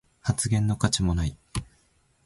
[0.21, 1.37] 発言の価値もない